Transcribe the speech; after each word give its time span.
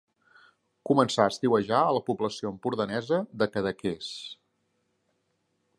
Començà 0.89 1.25
a 1.25 1.31
estiuejar 1.33 1.81
a 1.81 1.91
la 1.97 2.03
població 2.07 2.53
empordanesa 2.55 3.19
de 3.43 3.51
Cadaqués. 3.57 4.11